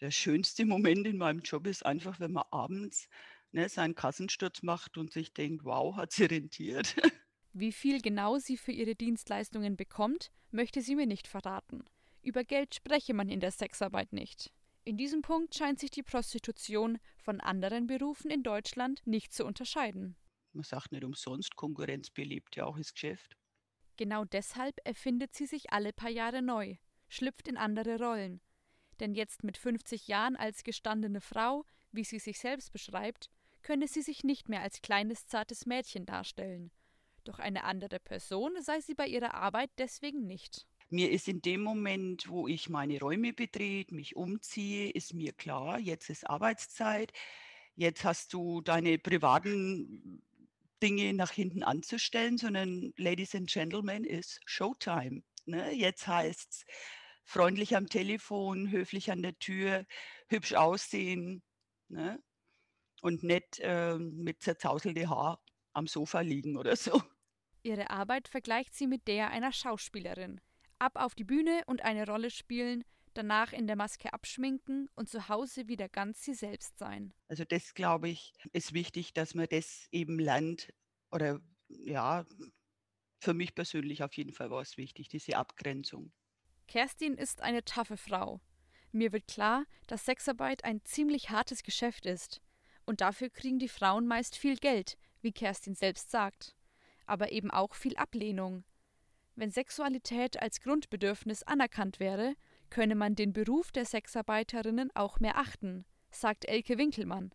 Der 0.00 0.10
schönste 0.10 0.66
Moment 0.66 1.06
in 1.06 1.16
meinem 1.16 1.40
Job 1.40 1.66
ist 1.66 1.84
einfach, 1.84 2.20
wenn 2.20 2.32
man 2.32 2.44
abends 2.50 3.08
ne, 3.52 3.68
seinen 3.68 3.94
Kassensturz 3.94 4.62
macht 4.62 4.98
und 4.98 5.12
sich 5.12 5.32
denkt, 5.32 5.64
wow, 5.64 5.96
hat 5.96 6.12
sie 6.12 6.24
rentiert. 6.24 6.94
Wie 7.52 7.72
viel 7.72 8.00
genau 8.00 8.38
sie 8.38 8.56
für 8.56 8.72
ihre 8.72 8.94
Dienstleistungen 8.94 9.76
bekommt, 9.76 10.30
möchte 10.50 10.82
sie 10.82 10.94
mir 10.94 11.06
nicht 11.06 11.26
verraten. 11.26 11.84
Über 12.22 12.44
Geld 12.44 12.74
spreche 12.74 13.14
man 13.14 13.28
in 13.28 13.40
der 13.40 13.50
Sexarbeit 13.50 14.12
nicht. 14.12 14.52
In 14.84 14.96
diesem 14.96 15.22
Punkt 15.22 15.54
scheint 15.54 15.78
sich 15.78 15.90
die 15.90 16.02
Prostitution 16.02 16.98
von 17.18 17.40
anderen 17.40 17.86
Berufen 17.86 18.30
in 18.30 18.42
Deutschland 18.42 19.06
nicht 19.06 19.32
zu 19.32 19.44
unterscheiden. 19.44 20.16
Man 20.52 20.64
sagt 20.64 20.92
nicht 20.92 21.04
umsonst, 21.04 21.54
Konkurrenz 21.54 22.10
belebt 22.10 22.56
ja 22.56 22.64
auch 22.64 22.78
das 22.78 22.92
Geschäft. 22.92 23.36
Genau 23.96 24.24
deshalb 24.24 24.76
erfindet 24.84 25.34
sie 25.34 25.46
sich 25.46 25.72
alle 25.72 25.92
paar 25.92 26.10
Jahre 26.10 26.40
neu, 26.40 26.76
schlüpft 27.08 27.46
in 27.46 27.58
andere 27.58 27.98
Rollen. 27.98 28.40
Denn 28.98 29.14
jetzt 29.14 29.44
mit 29.44 29.58
50 29.58 30.08
Jahren 30.08 30.36
als 30.36 30.64
gestandene 30.64 31.20
Frau, 31.20 31.64
wie 31.92 32.04
sie 32.04 32.18
sich 32.18 32.38
selbst 32.38 32.72
beschreibt, 32.72 33.30
könne 33.62 33.86
sie 33.86 34.02
sich 34.02 34.24
nicht 34.24 34.48
mehr 34.48 34.62
als 34.62 34.80
kleines 34.80 35.26
zartes 35.26 35.66
Mädchen 35.66 36.06
darstellen. 36.06 36.70
Doch 37.24 37.38
eine 37.38 37.64
andere 37.64 38.00
Person 38.00 38.60
sei 38.62 38.80
sie 38.80 38.94
bei 38.94 39.06
ihrer 39.06 39.34
Arbeit 39.34 39.70
deswegen 39.78 40.26
nicht. 40.26 40.66
Mir 40.92 41.12
ist 41.12 41.28
in 41.28 41.40
dem 41.40 41.62
Moment, 41.62 42.28
wo 42.28 42.48
ich 42.48 42.68
meine 42.68 42.98
Räume 42.98 43.32
betrete, 43.32 43.94
mich 43.94 44.16
umziehe, 44.16 44.90
ist 44.90 45.14
mir 45.14 45.32
klar, 45.32 45.78
jetzt 45.78 46.10
ist 46.10 46.28
Arbeitszeit. 46.28 47.12
Jetzt 47.76 48.04
hast 48.04 48.32
du 48.32 48.60
deine 48.60 48.98
privaten 48.98 50.20
Dinge 50.82 51.14
nach 51.14 51.30
hinten 51.30 51.62
anzustellen, 51.62 52.38
sondern 52.38 52.92
Ladies 52.96 53.36
and 53.36 53.48
Gentlemen 53.48 54.02
ist 54.04 54.40
Showtime. 54.46 55.22
Ne? 55.46 55.72
Jetzt 55.72 56.08
heißt 56.08 56.50
es 56.50 56.64
freundlich 57.24 57.76
am 57.76 57.86
Telefon, 57.86 58.72
höflich 58.72 59.12
an 59.12 59.22
der 59.22 59.38
Tür, 59.38 59.86
hübsch 60.28 60.54
aussehen 60.54 61.42
ne? 61.88 62.20
und 63.00 63.22
nicht 63.22 63.60
äh, 63.60 63.96
mit 63.96 64.42
zerzauselte 64.42 65.08
Haar 65.08 65.40
am 65.72 65.86
Sofa 65.86 66.20
liegen 66.20 66.56
oder 66.56 66.74
so. 66.74 67.00
Ihre 67.62 67.90
Arbeit 67.90 68.26
vergleicht 68.26 68.74
sie 68.74 68.88
mit 68.88 69.06
der 69.06 69.30
einer 69.30 69.52
Schauspielerin. 69.52 70.40
Ab 70.80 70.92
auf 70.96 71.14
die 71.14 71.24
Bühne 71.24 71.62
und 71.66 71.84
eine 71.84 72.06
Rolle 72.06 72.30
spielen, 72.30 72.84
danach 73.12 73.52
in 73.52 73.66
der 73.66 73.76
Maske 73.76 74.14
abschminken 74.14 74.88
und 74.94 75.10
zu 75.10 75.28
Hause 75.28 75.68
wieder 75.68 75.90
ganz 75.90 76.22
sie 76.22 76.32
selbst 76.32 76.78
sein. 76.78 77.12
Also 77.28 77.44
das, 77.44 77.74
glaube 77.74 78.08
ich, 78.08 78.32
ist 78.54 78.72
wichtig, 78.72 79.12
dass 79.12 79.34
man 79.34 79.46
das 79.50 79.88
eben 79.92 80.18
lernt 80.18 80.72
oder 81.10 81.38
ja, 81.68 82.24
für 83.20 83.34
mich 83.34 83.54
persönlich 83.54 84.02
auf 84.02 84.14
jeden 84.14 84.32
Fall 84.32 84.50
war 84.50 84.62
es 84.62 84.78
wichtig, 84.78 85.08
diese 85.08 85.36
Abgrenzung. 85.36 86.12
Kerstin 86.66 87.14
ist 87.14 87.42
eine 87.42 87.62
taffe 87.62 87.98
Frau. 87.98 88.40
Mir 88.90 89.12
wird 89.12 89.26
klar, 89.26 89.66
dass 89.86 90.06
Sexarbeit 90.06 90.64
ein 90.64 90.82
ziemlich 90.84 91.28
hartes 91.28 91.62
Geschäft 91.62 92.06
ist. 92.06 92.40
Und 92.86 93.02
dafür 93.02 93.28
kriegen 93.28 93.58
die 93.58 93.68
Frauen 93.68 94.06
meist 94.06 94.34
viel 94.34 94.56
Geld, 94.56 94.96
wie 95.20 95.32
Kerstin 95.32 95.74
selbst 95.74 96.10
sagt. 96.10 96.56
Aber 97.04 97.32
eben 97.32 97.50
auch 97.50 97.74
viel 97.74 97.96
Ablehnung. 97.96 98.64
Wenn 99.40 99.50
Sexualität 99.50 100.42
als 100.42 100.60
Grundbedürfnis 100.60 101.42
anerkannt 101.44 101.98
wäre, 101.98 102.34
könne 102.68 102.94
man 102.94 103.14
den 103.14 103.32
Beruf 103.32 103.72
der 103.72 103.86
Sexarbeiterinnen 103.86 104.90
auch 104.92 105.18
mehr 105.18 105.38
achten, 105.38 105.86
sagt 106.10 106.44
Elke 106.44 106.76
Winkelmann. 106.76 107.34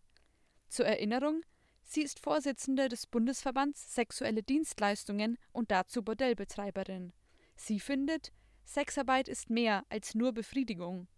Zur 0.68 0.86
Erinnerung, 0.86 1.42
sie 1.82 2.02
ist 2.02 2.20
Vorsitzende 2.20 2.88
des 2.88 3.08
Bundesverbands 3.08 3.92
Sexuelle 3.92 4.44
Dienstleistungen 4.44 5.36
und 5.50 5.72
dazu 5.72 6.04
Bordellbetreiberin. 6.04 7.12
Sie 7.56 7.80
findet, 7.80 8.30
Sexarbeit 8.64 9.26
ist 9.26 9.50
mehr 9.50 9.84
als 9.88 10.14
nur 10.14 10.30
Befriedigung. 10.30 11.08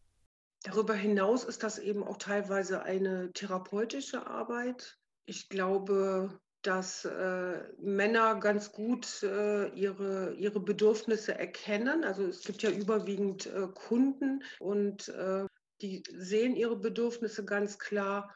Darüber 0.62 0.94
hinaus 0.94 1.44
ist 1.44 1.64
das 1.64 1.78
eben 1.78 2.02
auch 2.02 2.16
teilweise 2.16 2.82
eine 2.82 3.30
therapeutische 3.34 4.26
Arbeit. 4.26 4.98
Ich 5.26 5.50
glaube, 5.50 6.40
dass 6.62 7.04
äh, 7.04 7.62
Männer 7.78 8.40
ganz 8.40 8.72
gut 8.72 9.22
äh, 9.22 9.68
ihre, 9.68 10.34
ihre 10.34 10.60
Bedürfnisse 10.60 11.38
erkennen. 11.38 12.04
Also 12.04 12.24
es 12.24 12.42
gibt 12.42 12.62
ja 12.62 12.70
überwiegend 12.70 13.46
äh, 13.46 13.68
Kunden 13.74 14.42
und 14.58 15.08
äh, 15.08 15.46
die 15.80 16.02
sehen 16.12 16.56
ihre 16.56 16.76
Bedürfnisse 16.76 17.44
ganz 17.44 17.78
klar 17.78 18.34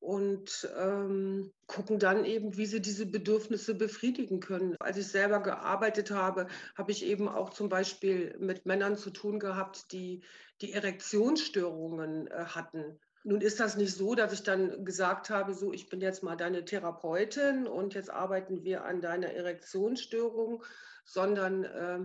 und 0.00 0.68
ähm, 0.78 1.52
gucken 1.66 1.98
dann 1.98 2.24
eben, 2.24 2.56
wie 2.56 2.66
sie 2.66 2.80
diese 2.80 3.06
Bedürfnisse 3.06 3.74
befriedigen 3.74 4.40
können. 4.40 4.76
Als 4.78 4.96
ich 4.96 5.08
selber 5.08 5.40
gearbeitet 5.40 6.10
habe, 6.10 6.46
habe 6.76 6.92
ich 6.92 7.04
eben 7.04 7.28
auch 7.28 7.50
zum 7.50 7.68
Beispiel 7.68 8.36
mit 8.38 8.64
Männern 8.64 8.96
zu 8.96 9.10
tun 9.10 9.38
gehabt, 9.40 9.92
die 9.92 10.22
die 10.60 10.72
Erektionsstörungen 10.72 12.28
äh, 12.28 12.44
hatten. 12.46 12.98
Nun 13.24 13.40
ist 13.40 13.60
das 13.60 13.76
nicht 13.76 13.94
so, 13.94 14.14
dass 14.14 14.32
ich 14.32 14.42
dann 14.42 14.84
gesagt 14.84 15.28
habe, 15.30 15.52
so, 15.54 15.72
ich 15.72 15.88
bin 15.88 16.00
jetzt 16.00 16.22
mal 16.22 16.36
deine 16.36 16.64
Therapeutin 16.64 17.66
und 17.66 17.94
jetzt 17.94 18.10
arbeiten 18.10 18.62
wir 18.64 18.84
an 18.84 19.00
deiner 19.00 19.28
Erektionsstörung, 19.32 20.64
sondern 21.04 21.64
äh, 21.64 21.98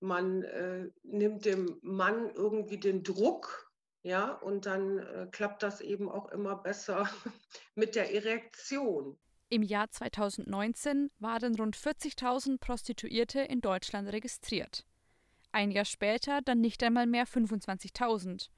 man 0.00 0.42
äh, 0.42 0.88
nimmt 1.02 1.44
dem 1.44 1.78
Mann 1.82 2.30
irgendwie 2.34 2.78
den 2.78 3.02
Druck, 3.02 3.72
ja, 4.02 4.30
und 4.30 4.66
dann 4.66 4.98
äh, 4.98 5.26
klappt 5.30 5.62
das 5.62 5.80
eben 5.80 6.08
auch 6.08 6.30
immer 6.30 6.56
besser 6.56 7.08
mit 7.74 7.94
der 7.94 8.14
Erektion. 8.14 9.18
Im 9.48 9.62
Jahr 9.62 9.90
2019 9.90 11.10
waren 11.18 11.54
rund 11.56 11.76
40.000 11.76 12.58
Prostituierte 12.58 13.40
in 13.40 13.60
Deutschland 13.60 14.08
registriert. 14.08 14.84
Ein 15.52 15.70
Jahr 15.70 15.84
später 15.84 16.40
dann 16.42 16.60
nicht 16.60 16.82
einmal 16.82 17.06
mehr 17.06 17.26
25.000. 17.26 18.48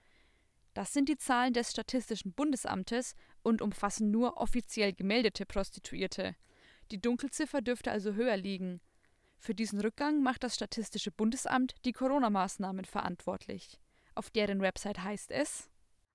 Das 0.78 0.92
sind 0.92 1.08
die 1.08 1.18
Zahlen 1.18 1.52
des 1.52 1.72
Statistischen 1.72 2.32
Bundesamtes 2.34 3.16
und 3.42 3.62
umfassen 3.62 4.12
nur 4.12 4.36
offiziell 4.36 4.92
gemeldete 4.92 5.44
Prostituierte. 5.44 6.36
Die 6.92 7.00
Dunkelziffer 7.00 7.60
dürfte 7.62 7.90
also 7.90 8.12
höher 8.12 8.36
liegen. 8.36 8.80
Für 9.40 9.56
diesen 9.56 9.80
Rückgang 9.80 10.22
macht 10.22 10.44
das 10.44 10.54
Statistische 10.54 11.10
Bundesamt 11.10 11.74
die 11.84 11.90
Corona-Maßnahmen 11.90 12.84
verantwortlich. 12.84 13.80
Auf 14.14 14.30
deren 14.30 14.60
Website 14.60 15.02
heißt 15.02 15.32
es, 15.32 15.68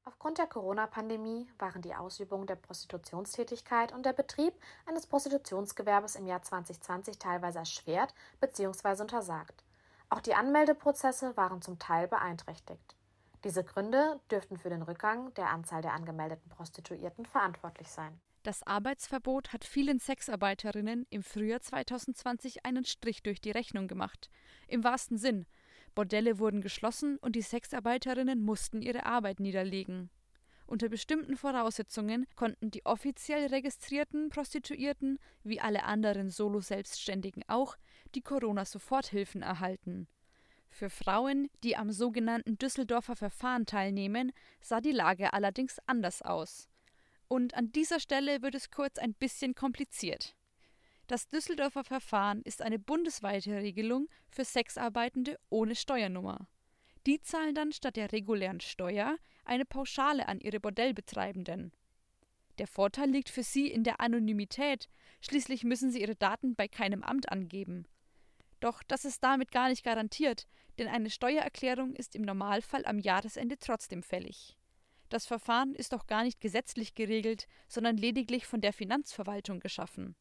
Aufgrund 0.06 0.38
der 0.38 0.48
Corona-Pandemie 0.48 1.46
waren 1.60 1.82
die 1.82 1.96
Ausübung 1.96 2.48
der 2.48 2.56
Prostitutionstätigkeit 2.56 3.92
und 3.92 4.06
der 4.06 4.14
Betrieb 4.14 4.54
eines 4.86 5.08
Prostitutionsgewerbes 5.08 6.16
im 6.16 6.26
Jahr 6.26 6.42
2020 6.42 7.20
teilweise 7.20 7.60
erschwert 7.60 8.14
bzw. 8.40 9.02
untersagt. 9.02 9.66
Auch 10.10 10.22
die 10.22 10.36
Anmeldeprozesse 10.36 11.36
waren 11.36 11.62
zum 11.62 11.80
Teil 11.80 12.08
beeinträchtigt. 12.08 12.96
Diese 13.44 13.64
Gründe 13.64 14.22
dürften 14.32 14.58
für 14.58 14.70
den 14.70 14.82
Rückgang 14.84 15.34
der 15.34 15.50
Anzahl 15.50 15.82
der 15.82 15.94
angemeldeten 15.94 16.50
Prostituierten 16.50 17.26
verantwortlich 17.26 17.90
sein. 17.90 18.22
Das 18.44 18.64
Arbeitsverbot 18.64 19.54
hat 19.54 19.64
vielen 19.64 20.00
Sexarbeiterinnen 20.00 21.06
im 21.10 21.24
Frühjahr 21.24 21.62
2020 21.62 22.66
einen 22.66 22.86
Strich 22.86 23.24
durch 23.24 23.42
die 23.42 23.52
Rechnung 23.52 23.88
gemacht. 23.88 24.30
Im 24.68 24.84
wahrsten 24.84 25.18
Sinn. 25.18 25.46
Bordelle 25.96 26.40
wurden 26.40 26.62
geschlossen 26.62 27.18
und 27.18 27.36
die 27.36 27.42
Sexarbeiterinnen 27.42 28.44
mussten 28.44 28.82
ihre 28.82 29.06
Arbeit 29.06 29.40
niederlegen. 29.40 30.10
Unter 30.66 30.90
bestimmten 30.90 31.36
Voraussetzungen 31.38 32.26
konnten 32.36 32.72
die 32.72 32.86
offiziell 32.86 33.48
registrierten 33.48 34.30
Prostituierten, 34.30 35.20
wie 35.44 35.60
alle 35.60 35.84
anderen 35.84 36.30
Solo-Selbstständigen 36.30 37.44
auch, 37.48 37.78
die 38.16 38.22
Corona-Soforthilfen 38.22 39.42
erhalten. 39.42 40.08
Für 40.74 40.90
Frauen, 40.90 41.52
die 41.64 41.78
am 41.78 41.92
sogenannten 41.92 42.58
Düsseldorfer 42.58 43.16
Verfahren 43.16 43.68
teilnehmen, 43.68 44.32
sah 44.60 44.82
die 44.82 44.92
Lage 44.92 45.32
allerdings 45.32 45.78
anders 45.86 46.24
aus. 46.24 46.68
Und 47.28 47.54
an 47.54 47.72
dieser 47.72 48.00
Stelle 48.00 48.42
wird 48.42 48.56
es 48.56 48.72
kurz 48.72 48.98
ein 48.98 49.14
bisschen 49.14 49.54
kompliziert. 49.54 50.36
Das 51.06 51.28
Düsseldorfer 51.28 51.84
Verfahren 51.84 52.42
ist 52.42 52.64
eine 52.64 52.80
bundesweite 52.80 53.56
Regelung 53.58 54.10
für 54.32 54.46
Sexarbeitende 54.46 55.40
ohne 55.52 55.76
Steuernummer. 55.76 56.48
Die 57.06 57.22
zahlen 57.22 57.54
dann 57.54 57.72
statt 57.72 57.96
der 57.96 58.12
regulären 58.12 58.60
Steuer 58.60 59.18
eine 59.46 59.66
Pauschale 59.66 60.28
an 60.28 60.40
ihre 60.40 60.60
Bordellbetreibenden. 60.60 61.72
Der 62.58 62.66
Vorteil 62.66 63.12
liegt 63.12 63.30
für 63.30 63.44
sie 63.44 63.68
in 63.68 63.84
der 63.84 64.00
Anonymität, 64.00 64.90
schließlich 65.22 65.64
müssen 65.66 65.92
sie 65.92 66.02
ihre 66.02 66.16
Daten 66.16 66.56
bei 66.56 66.68
keinem 66.68 67.04
Amt 67.04 67.32
angeben. 67.32 67.86
Doch 68.64 68.82
das 68.82 69.04
ist 69.04 69.22
damit 69.22 69.52
gar 69.52 69.68
nicht 69.68 69.84
garantiert, 69.84 70.48
denn 70.80 70.88
eine 70.88 71.10
Steuererklärung 71.10 71.94
ist 71.98 72.16
im 72.16 72.22
Normalfall 72.22 72.86
am 72.86 72.98
Jahresende 72.98 73.60
trotzdem 73.60 74.04
fällig. 74.04 74.58
Das 75.10 75.26
Verfahren 75.26 75.76
ist 75.76 75.94
auch 75.94 76.08
gar 76.08 76.24
nicht 76.24 76.40
gesetzlich 76.40 76.96
geregelt, 76.96 77.50
sondern 77.68 77.98
lediglich 77.98 78.48
von 78.48 78.62
der 78.62 78.72
Finanzverwaltung 78.72 79.60
geschaffen. 79.60 80.16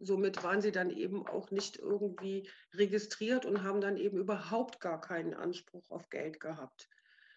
Somit 0.00 0.42
waren 0.42 0.62
sie 0.62 0.72
dann 0.72 0.88
eben 0.88 1.26
auch 1.26 1.50
nicht 1.50 1.76
irgendwie 1.76 2.48
registriert 2.72 3.44
und 3.44 3.62
haben 3.62 3.82
dann 3.82 3.98
eben 3.98 4.16
überhaupt 4.16 4.80
gar 4.80 4.98
keinen 4.98 5.34
Anspruch 5.34 5.90
auf 5.90 6.08
Geld 6.08 6.40
gehabt. 6.40 6.88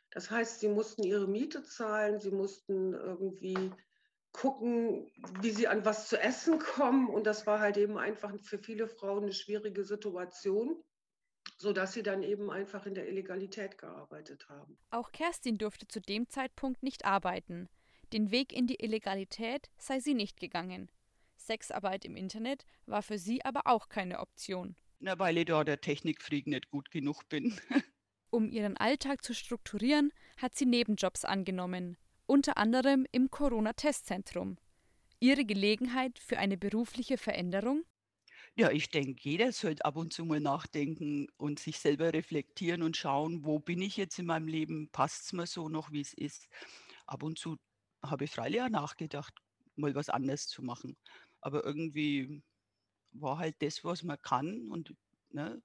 Das 0.09 0.31
heißt, 0.31 0.61
sie 0.61 0.69
mussten 0.69 1.03
ihre 1.03 1.27
Miete 1.27 1.63
zahlen, 1.63 2.21
sie 2.21 2.31
mussten 2.31 2.93
irgendwie 2.93 3.73
gucken, 4.33 5.09
wie 5.41 5.51
sie 5.51 5.67
an 5.67 5.85
was 5.85 6.09
zu 6.09 6.19
essen 6.19 6.59
kommen. 6.59 7.07
Und 7.07 7.25
das 7.25 7.47
war 7.47 7.59
halt 7.59 7.77
eben 7.77 7.97
einfach 7.97 8.33
für 8.41 8.59
viele 8.59 8.87
Frauen 8.87 9.23
eine 9.23 9.33
schwierige 9.33 9.83
Situation, 9.85 10.83
sodass 11.57 11.93
sie 11.93 12.03
dann 12.03 12.23
eben 12.23 12.51
einfach 12.51 12.85
in 12.85 12.95
der 12.95 13.07
Illegalität 13.07 13.77
gearbeitet 13.77 14.49
haben. 14.49 14.77
Auch 14.89 15.11
Kerstin 15.11 15.57
durfte 15.57 15.87
zu 15.87 16.01
dem 16.01 16.27
Zeitpunkt 16.27 16.83
nicht 16.83 17.05
arbeiten. 17.05 17.69
Den 18.11 18.31
Weg 18.31 18.51
in 18.51 18.67
die 18.67 18.83
Illegalität 18.83 19.69
sei 19.77 19.99
sie 19.99 20.13
nicht 20.13 20.39
gegangen. 20.39 20.91
Sexarbeit 21.37 22.05
im 22.05 22.15
Internet 22.15 22.65
war 22.85 23.01
für 23.01 23.17
sie 23.17 23.43
aber 23.45 23.61
auch 23.65 23.89
keine 23.89 24.19
Option. 24.19 24.75
Na, 24.99 25.17
weil 25.19 25.37
ich 25.37 25.45
da 25.45 25.63
der 25.63 25.81
Technikfreak 25.81 26.47
nicht 26.47 26.69
gut 26.69 26.91
genug 26.91 27.27
bin. 27.29 27.59
um 28.33 28.49
ihren 28.49 28.77
Alltag 28.77 29.23
zu 29.23 29.33
strukturieren, 29.33 30.11
hat 30.37 30.55
sie 30.55 30.65
Nebenjobs 30.65 31.23
angenommen, 31.23 31.97
unter 32.25 32.57
anderem 32.57 33.05
im 33.11 33.29
Corona-Testzentrum. 33.31 34.57
Ihre 35.19 35.45
Gelegenheit 35.45 36.19
für 36.19 36.39
eine 36.39 36.57
berufliche 36.57 37.17
Veränderung? 37.17 37.83
Ja, 38.55 38.71
ich 38.71 38.89
denke, 38.89 39.21
jeder 39.29 39.51
sollte 39.51 39.85
ab 39.85 39.95
und 39.95 40.13
zu 40.13 40.25
mal 40.25 40.39
nachdenken 40.39 41.27
und 41.37 41.59
sich 41.59 41.79
selber 41.79 42.13
reflektieren 42.13 42.81
und 42.83 42.97
schauen, 42.97 43.45
wo 43.45 43.59
bin 43.59 43.81
ich 43.81 43.97
jetzt 43.97 44.19
in 44.19 44.25
meinem 44.25 44.47
Leben? 44.47 44.89
Passt 44.91 45.25
es 45.25 45.33
mir 45.33 45.47
so 45.47 45.69
noch, 45.69 45.91
wie 45.91 46.01
es 46.01 46.13
ist? 46.13 46.47
Ab 47.07 47.23
und 47.23 47.37
zu 47.39 47.57
habe 48.03 48.25
ich 48.25 48.31
freilich 48.31 48.61
auch 48.61 48.69
nachgedacht, 48.69 49.33
mal 49.75 49.95
was 49.95 50.09
anderes 50.09 50.47
zu 50.47 50.61
machen. 50.63 50.97
Aber 51.41 51.63
irgendwie 51.65 52.43
war 53.13 53.37
halt 53.39 53.57
das, 53.61 53.83
was 53.83 54.03
man 54.03 54.21
kann 54.21 54.71
und 54.71 54.95
ne, 55.31 55.63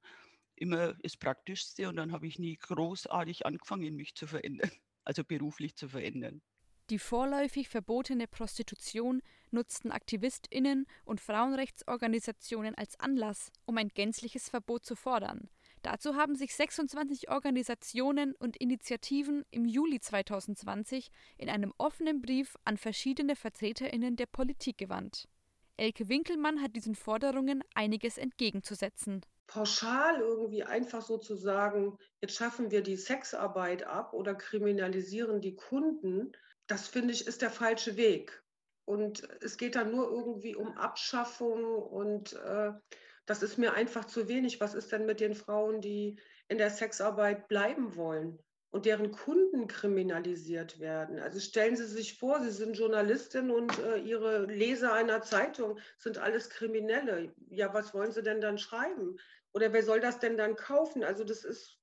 immer 0.56 0.94
das 0.96 1.16
Praktischste. 1.16 1.88
Und 1.88 1.96
dann 1.96 2.12
habe 2.12 2.26
ich 2.28 2.38
nie 2.38 2.56
großartig 2.58 3.46
angefangen, 3.46 3.96
mich 3.96 4.14
zu 4.16 4.26
verändern 4.26 4.72
also 5.08 5.24
beruflich 5.24 5.74
zu 5.74 5.88
verändern. 5.88 6.42
Die 6.90 6.98
vorläufig 6.98 7.68
verbotene 7.68 8.26
Prostitution 8.26 9.20
nutzten 9.50 9.90
Aktivistinnen 9.90 10.86
und 11.04 11.20
Frauenrechtsorganisationen 11.20 12.74
als 12.74 12.98
Anlass, 13.00 13.50
um 13.66 13.76
ein 13.78 13.88
gänzliches 13.88 14.48
Verbot 14.48 14.84
zu 14.84 14.96
fordern. 14.96 15.48
Dazu 15.82 16.14
haben 16.14 16.34
sich 16.34 16.54
26 16.54 17.30
Organisationen 17.30 18.34
und 18.34 18.56
Initiativen 18.56 19.44
im 19.50 19.66
Juli 19.66 20.00
2020 20.00 21.10
in 21.36 21.48
einem 21.48 21.72
offenen 21.78 22.20
Brief 22.20 22.56
an 22.64 22.76
verschiedene 22.76 23.36
Vertreterinnen 23.36 24.16
der 24.16 24.26
Politik 24.26 24.78
gewandt. 24.78 25.28
Elke 25.76 26.08
Winkelmann 26.08 26.60
hat 26.60 26.74
diesen 26.74 26.94
Forderungen 26.94 27.62
einiges 27.74 28.18
entgegenzusetzen 28.18 29.22
pauschal 29.48 30.20
irgendwie 30.20 30.62
einfach 30.62 31.02
so 31.02 31.18
zu 31.18 31.34
sagen, 31.34 31.98
jetzt 32.20 32.36
schaffen 32.36 32.70
wir 32.70 32.82
die 32.82 32.96
Sexarbeit 32.96 33.82
ab 33.82 34.12
oder 34.12 34.34
kriminalisieren 34.34 35.40
die 35.40 35.56
Kunden, 35.56 36.32
das 36.68 36.86
finde 36.86 37.14
ich 37.14 37.26
ist 37.26 37.42
der 37.42 37.50
falsche 37.50 37.96
Weg. 37.96 38.44
Und 38.84 39.28
es 39.42 39.56
geht 39.56 39.74
dann 39.74 39.90
nur 39.90 40.08
irgendwie 40.10 40.54
um 40.54 40.76
Abschaffung 40.76 41.64
und 41.64 42.34
äh, 42.34 42.72
das 43.26 43.42
ist 43.42 43.58
mir 43.58 43.74
einfach 43.74 44.04
zu 44.04 44.28
wenig. 44.28 44.60
Was 44.60 44.74
ist 44.74 44.92
denn 44.92 45.04
mit 45.04 45.20
den 45.20 45.34
Frauen, 45.34 45.80
die 45.80 46.18
in 46.48 46.58
der 46.58 46.70
Sexarbeit 46.70 47.48
bleiben 47.48 47.96
wollen? 47.96 48.38
und 48.70 48.84
deren 48.84 49.12
Kunden 49.12 49.66
kriminalisiert 49.66 50.78
werden. 50.78 51.18
Also 51.18 51.40
stellen 51.40 51.76
Sie 51.76 51.86
sich 51.86 52.18
vor, 52.18 52.40
Sie 52.40 52.50
sind 52.50 52.76
Journalistin 52.76 53.50
und 53.50 53.78
äh, 53.78 53.98
Ihre 53.98 54.44
Leser 54.44 54.92
einer 54.92 55.22
Zeitung 55.22 55.78
sind 55.96 56.18
alles 56.18 56.50
Kriminelle. 56.50 57.32
Ja, 57.48 57.72
was 57.72 57.94
wollen 57.94 58.12
Sie 58.12 58.22
denn 58.22 58.40
dann 58.40 58.58
schreiben? 58.58 59.18
Oder 59.52 59.72
wer 59.72 59.82
soll 59.82 60.00
das 60.00 60.18
denn 60.18 60.36
dann 60.36 60.56
kaufen? 60.56 61.02
Also 61.02 61.24
das 61.24 61.44
ist, 61.44 61.78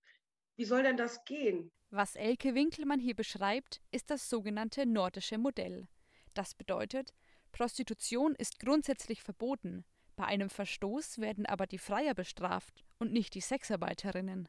wie 0.55 0.65
soll 0.65 0.83
denn 0.83 0.97
das 0.97 1.23
gehen? 1.25 1.71
Was 1.89 2.15
Elke 2.15 2.55
Winkelmann 2.55 2.99
hier 2.99 3.15
beschreibt, 3.15 3.81
ist 3.91 4.09
das 4.09 4.29
sogenannte 4.29 4.85
nordische 4.85 5.37
Modell. 5.37 5.87
Das 6.33 6.53
bedeutet, 6.55 7.13
Prostitution 7.51 8.35
ist 8.35 8.59
grundsätzlich 8.59 9.23
verboten, 9.23 9.85
bei 10.15 10.25
einem 10.25 10.49
Verstoß 10.49 11.19
werden 11.19 11.45
aber 11.45 11.67
die 11.67 11.77
Freier 11.77 12.13
bestraft 12.13 12.85
und 12.99 13.11
nicht 13.11 13.33
die 13.35 13.41
Sexarbeiterinnen. 13.41 14.47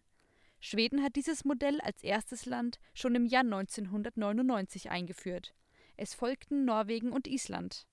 Schweden 0.61 1.03
hat 1.03 1.17
dieses 1.17 1.45
Modell 1.45 1.81
als 1.81 2.03
erstes 2.03 2.47
Land 2.47 2.79
schon 2.95 3.15
im 3.15 3.27
Jahr 3.27 3.43
1999 3.43 4.91
eingeführt. 4.91 5.55
Es 5.97 6.15
folgten 6.15 6.65
Norwegen 6.65 7.13
und 7.13 7.27
Island. 7.27 7.87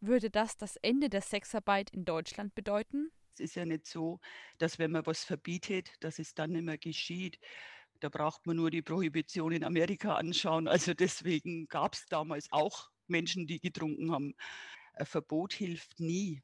Würde 0.00 0.30
das 0.30 0.56
das 0.56 0.76
Ende 0.76 1.08
der 1.08 1.22
Sexarbeit 1.22 1.90
in 1.90 2.04
Deutschland 2.04 2.54
bedeuten? 2.54 3.10
Es 3.40 3.50
ist 3.50 3.56
ja 3.56 3.64
nicht 3.64 3.86
so, 3.86 4.20
dass 4.58 4.78
wenn 4.78 4.92
man 4.92 5.06
was 5.06 5.24
verbietet, 5.24 5.92
dass 6.00 6.18
es 6.18 6.34
dann 6.34 6.52
nicht 6.52 6.64
mehr 6.64 6.78
geschieht. 6.78 7.38
Da 8.00 8.08
braucht 8.08 8.46
man 8.46 8.56
nur 8.56 8.70
die 8.70 8.82
Prohibition 8.82 9.52
in 9.52 9.64
Amerika 9.64 10.14
anschauen. 10.16 10.68
Also 10.68 10.94
deswegen 10.94 11.66
gab 11.68 11.94
es 11.94 12.06
damals 12.06 12.50
auch 12.52 12.90
Menschen, 13.08 13.46
die 13.46 13.60
getrunken 13.60 14.12
haben. 14.12 14.34
Ein 14.94 15.06
Verbot 15.06 15.52
hilft 15.52 16.00
nie. 16.00 16.42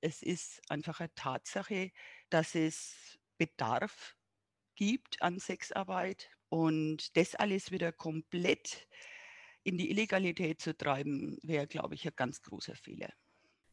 Es 0.00 0.22
ist 0.22 0.60
einfach 0.70 1.00
eine 1.00 1.14
Tatsache, 1.14 1.90
dass 2.30 2.54
es 2.54 3.18
Bedarf 3.38 4.16
gibt 4.76 5.20
an 5.22 5.38
Sexarbeit 5.38 6.30
und 6.48 7.16
das 7.16 7.34
alles 7.34 7.70
wieder 7.70 7.92
komplett 7.92 8.86
in 9.62 9.76
die 9.76 9.90
Illegalität 9.90 10.60
zu 10.60 10.76
treiben, 10.76 11.38
wäre, 11.42 11.66
glaube 11.66 11.94
ich, 11.94 12.06
ein 12.06 12.14
ganz 12.16 12.42
großer 12.42 12.74
Fehler. 12.74 13.12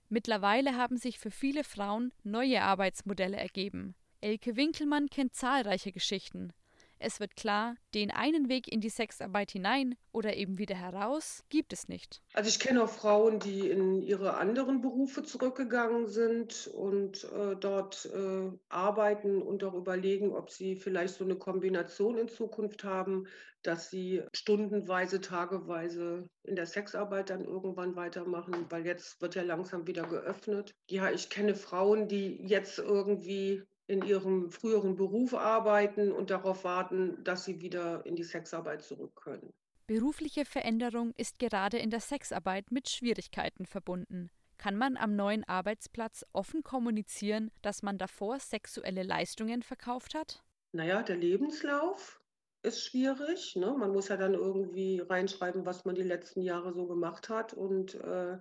Mittlerweile 0.10 0.76
haben 0.76 0.98
sich 0.98 1.20
für 1.20 1.32
viele 1.32 1.64
Frauen 1.64 2.14
neue 2.24 2.62
Arbeitsmodelle 2.62 3.38
ergeben. 3.38 3.96
Elke 4.22 4.56
Winkelmann 4.56 5.10
kennt 5.10 5.36
zahlreiche 5.36 5.92
Geschichten. 5.92 6.54
Es 7.00 7.20
wird 7.20 7.36
klar, 7.36 7.76
den 7.94 8.12
einen 8.12 8.50
Weg 8.50 8.72
in 8.72 8.82
die 8.82 8.90
Sexarbeit 8.90 9.52
hinein 9.52 9.96
oder 10.12 10.36
eben 10.36 10.58
wieder 10.58 10.76
heraus 10.76 11.44
gibt 11.50 11.74
es 11.74 11.88
nicht. 11.88 12.22
Also 12.34 12.50
ich 12.50 12.60
kenne 12.60 12.84
auch 12.84 12.90
Frauen, 12.90 13.40
die 13.40 13.70
in 13.70 14.02
ihre 14.02 14.36
anderen 14.36 14.82
Berufe 14.82 15.24
zurückgegangen 15.24 16.08
sind 16.08 16.68
und 16.68 17.24
äh, 17.26 17.56
dort 17.56 18.10
äh, 18.14 18.50
arbeiten 18.70 19.42
und 19.42 19.64
auch 19.64 19.76
überlegen, 19.76 20.34
ob 20.34 20.50
sie 20.50 20.76
vielleicht 20.76 21.16
so 21.16 21.24
eine 21.24 21.36
Kombination 21.36 22.18
in 22.18 22.30
Zukunft 22.30 22.84
haben, 22.84 23.28
dass 23.64 23.90
sie 23.90 24.24
stundenweise, 24.34 25.20
tageweise 25.20 26.30
in 26.44 26.56
der 26.56 26.66
Sexarbeit 26.66 27.30
dann 27.30 27.44
irgendwann 27.44 27.96
weitermachen, 27.96 28.66
weil 28.70 28.86
jetzt 28.86 29.22
wird 29.22 29.36
ja 29.36 29.42
langsam 29.42 29.88
wieder 29.88 30.04
geöffnet. 30.04 30.74
Ja, 30.90 31.12
ich 31.12 31.30
kenne 31.30 31.54
Frauen, 31.54 32.08
die 32.08 32.42
jetzt 32.48 32.80
irgendwie 32.80 33.64
in 33.88 34.04
ihrem 34.04 34.52
früheren 34.52 34.96
Beruf 34.96 35.34
arbeiten 35.34 36.12
und 36.12 36.30
darauf 36.30 36.64
warten, 36.64 37.24
dass 37.24 37.46
sie 37.46 37.62
wieder 37.62 38.06
in 38.06 38.16
die 38.16 38.24
Sexarbeit 38.24 38.84
zurück 38.84 39.16
können. 39.16 39.54
Berufliche 39.88 40.44
Veränderung 40.44 41.14
ist 41.16 41.40
gerade 41.40 41.78
in 41.78 41.90
der 41.90 42.02
Sexarbeit 42.02 42.72
mit 42.72 42.90
Schwierigkeiten 42.90 43.66
verbunden. 43.66 44.30
Kann 44.58 44.76
man 44.76 44.98
am 44.98 45.16
neuen 45.16 45.44
Arbeitsplatz 45.46 46.26
offen 46.34 46.64
kommunizieren, 46.64 47.52
dass 47.62 47.84
man 47.84 47.98
davor 47.98 48.40
sexuelle 48.40 49.04
Leistungen 49.04 49.62
verkauft 49.62 50.16
hat? 50.16 50.44
Naja, 50.74 51.04
der 51.04 51.16
Lebenslauf 51.16 52.20
ist 52.64 52.84
schwierig. 52.84 53.56
Ne? 53.56 53.74
Man 53.78 53.92
muss 53.92 54.10
ja 54.10 54.18
dann 54.18 54.34
irgendwie 54.34 55.00
reinschreiben, 55.00 55.66
was 55.66 55.86
man 55.86 55.96
die 55.96 56.04
letzten 56.04 56.42
Jahre 56.42 56.74
so 56.74 56.88
gemacht 56.88 57.30
hat. 57.30 57.54
Und 57.54 57.96
äh, 57.96 58.38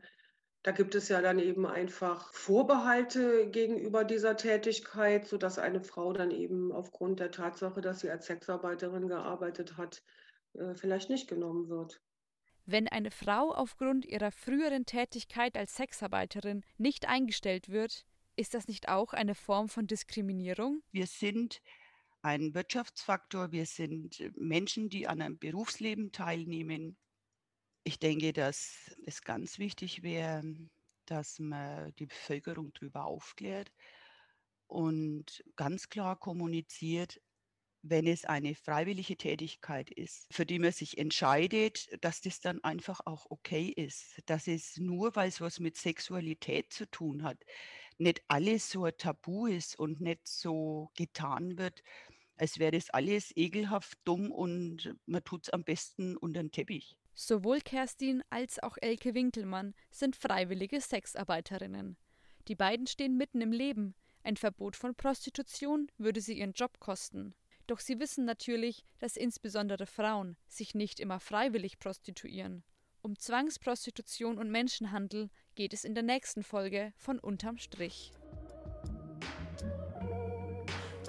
da 0.67 0.73
gibt 0.73 0.97
es 0.97 1.09
ja 1.09 1.23
dann 1.23 1.39
eben 1.39 1.65
einfach 1.65 2.33
Vorbehalte 2.33 3.49
gegenüber 3.51 4.03
dieser 4.03 4.37
Tätigkeit, 4.37 5.25
sodass 5.25 5.61
eine 5.61 5.81
Frau 5.81 6.13
dann 6.13 6.33
eben 6.33 6.73
aufgrund 6.73 7.21
der 7.21 7.31
Tatsache, 7.31 7.81
dass 7.81 8.01
sie 8.01 8.11
als 8.11 8.27
Sexarbeiterin 8.27 9.07
gearbeitet 9.07 9.77
hat, 9.77 10.03
äh, 10.55 10.75
vielleicht 10.75 11.09
nicht 11.09 11.29
genommen 11.29 11.69
wird. 11.69 12.03
Wenn 12.65 12.89
eine 12.89 13.13
Frau 13.13 13.55
aufgrund 13.55 14.07
ihrer 14.07 14.33
früheren 14.33 14.87
Tätigkeit 14.87 15.57
als 15.57 15.77
Sexarbeiterin 15.77 16.65
nicht 16.79 17.07
eingestellt 17.07 17.69
wird, 17.69 18.05
ist 18.35 18.53
das 18.53 18.67
nicht 18.67 18.89
auch 18.89 19.13
eine 19.13 19.37
Form 19.37 19.69
von 19.69 19.87
Diskriminierung? 19.87 20.83
Wir 20.91 21.07
sind 21.07 21.63
ein 22.23 22.55
Wirtschaftsfaktor, 22.55 23.53
wir 23.53 23.67
sind 23.67 24.21
Menschen, 24.37 24.89
die 24.89 25.07
an 25.07 25.23
einem 25.23 25.39
Berufsleben 25.39 26.11
teilnehmen. 26.11 26.97
Ich 27.89 28.01
denke, 28.01 28.33
dass 28.33 28.97
es 29.07 29.23
ganz 29.23 29.61
wichtig 29.61 30.03
wäre, 30.03 30.43
dass 31.05 31.39
man 31.39 31.95
die 32.01 32.07
Bevölkerung 32.07 32.73
darüber 32.73 33.05
aufklärt 33.05 33.73
und 34.67 35.45
ganz 35.55 35.89
klar 35.89 36.19
kommuniziert, 36.19 37.21
wenn 37.83 38.09
es 38.09 38.25
eine 38.25 38.57
freiwillige 38.57 39.17
Tätigkeit 39.17 39.89
ist, 39.89 40.27
für 40.33 40.45
die 40.45 40.59
man 40.59 40.73
sich 40.73 40.99
entscheidet, 40.99 41.89
dass 42.05 42.23
das 42.23 42.41
dann 42.41 42.59
einfach 42.65 43.03
auch 43.05 43.27
okay 43.31 43.69
ist. 43.69 44.21
Dass 44.27 44.49
es 44.49 44.79
nur, 44.79 45.15
weil 45.15 45.29
es 45.29 45.41
was 45.41 45.61
mit 45.61 45.77
Sexualität 45.77 46.73
zu 46.73 46.91
tun 46.91 47.23
hat, 47.23 47.39
nicht 47.99 48.21
alles 48.27 48.69
so 48.69 48.85
ein 48.87 48.99
Tabu 48.99 49.47
ist 49.47 49.79
und 49.79 50.01
nicht 50.01 50.27
so 50.27 50.91
getan 50.97 51.57
wird, 51.57 51.85
als 52.37 52.59
wäre 52.59 52.73
das 52.73 52.91
alles 52.91 53.31
ekelhaft 53.37 53.97
dumm 54.05 54.33
und 54.33 54.97
man 55.07 55.23
tut 55.23 55.45
es 55.45 55.51
am 55.51 55.63
besten 55.63 56.17
unter 56.17 56.43
den 56.43 56.51
Teppich. 56.51 56.97
Sowohl 57.19 57.63
Kerstin 57.63 58.23
als 58.29 58.63
auch 58.63 58.77
Elke 58.79 59.15
Winkelmann 59.15 59.75
sind 59.91 60.17
freiwillige 60.17 60.83
Sexarbeiterinnen. 60.83 61.97
Die 62.47 62.55
beiden 62.55 62.87
stehen 62.87 63.17
mitten 63.17 63.41
im 63.41 63.53
Leben. 63.53 63.95
Ein 64.23 64.37
Verbot 64.37 64.77
von 64.77 64.95
Prostitution 64.95 65.91
würde 65.97 66.21
sie 66.21 66.39
ihren 66.39 66.53
Job 66.53 66.79
kosten. 66.79 67.35
Doch 67.67 67.81
sie 67.81 67.99
wissen 68.01 68.27
natürlich, 68.27 68.85
dass 68.99 69.17
insbesondere 69.17 69.87
Frauen 69.87 70.37
sich 70.47 70.75
nicht 70.75 71.01
immer 71.01 71.19
freiwillig 71.19 71.79
prostituieren. 71.79 72.65
Um 73.01 73.19
Zwangsprostitution 73.19 74.37
und 74.37 74.51
Menschenhandel 74.51 75.31
geht 75.55 75.73
es 75.73 75.85
in 75.85 75.95
der 75.95 76.03
nächsten 76.03 76.43
Folge 76.43 76.93
von 76.99 77.19
Unterm 77.19 77.57
Strich. 77.57 78.13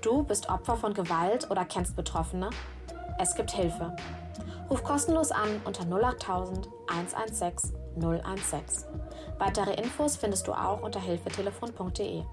Du 0.01 0.23
bist 0.23 0.47
Opfer 0.47 0.77
von 0.77 0.93
Gewalt 0.93 1.51
oder 1.51 1.65
kennst 1.65 1.97
Betroffene? 1.97 2.49
Es 3.19 3.35
gibt 3.35 3.51
Hilfe. 3.51 3.93
Ruf 4.69 4.83
kostenlos 4.83 5.31
an 5.31 5.61
unter 5.63 5.85
08000 5.85 6.67
116 6.87 7.73
016. 7.95 8.85
Weitere 9.37 9.73
Infos 9.75 10.17
findest 10.17 10.47
du 10.47 10.53
auch 10.53 10.81
unter 10.81 10.99
hilfetelefon.de. 10.99 12.23